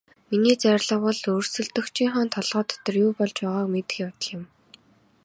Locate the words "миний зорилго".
0.29-0.97